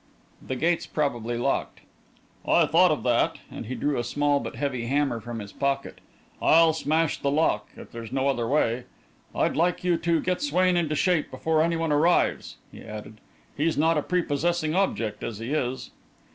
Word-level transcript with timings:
"The 0.41 0.55
gate's 0.55 0.87
probably 0.87 1.37
locked." 1.37 1.81
"I 2.43 2.65
thought 2.65 2.89
of 2.89 3.03
that," 3.03 3.37
and 3.51 3.67
he 3.67 3.75
drew 3.75 3.99
a 3.99 4.03
small 4.03 4.39
but 4.39 4.55
heavy 4.55 4.87
hammer 4.87 5.19
from 5.19 5.37
his 5.37 5.53
pocket. 5.53 6.01
"I'll 6.41 6.73
smash 6.73 7.19
the 7.21 7.29
lock, 7.29 7.67
if 7.77 7.91
there's 7.91 8.11
no 8.11 8.27
other 8.27 8.47
way. 8.47 8.85
I'd 9.35 9.55
like 9.55 9.83
you 9.83 9.97
to 9.97 10.19
get 10.19 10.41
Swain 10.41 10.75
into 10.75 10.95
shape 10.95 11.29
before 11.29 11.61
anyone 11.61 11.91
arrives," 11.91 12.55
he 12.71 12.81
added. 12.83 13.21
"He's 13.55 13.77
not 13.77 13.95
a 13.95 14.01
prepossessing 14.01 14.73
object 14.73 15.23
as 15.23 15.37
he 15.37 15.51
is." 15.53 15.91